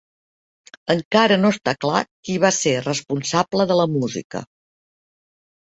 [0.93, 4.45] Encara no està clar qui va ser responsable de la música.